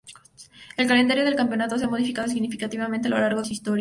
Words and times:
El 0.77 0.87
calendario 0.87 1.23
del 1.23 1.35
campeonato 1.35 1.77
se 1.77 1.85
ha 1.85 1.87
modificado 1.87 2.27
significativamente 2.27 3.07
a 3.07 3.11
lo 3.11 3.19
largo 3.19 3.41
de 3.41 3.45
su 3.45 3.53
historia. 3.53 3.69